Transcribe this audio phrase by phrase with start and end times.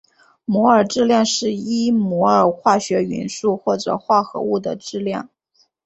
[0.45, 5.29] 摩尔质量是一摩尔化学元素或者化合物的质量。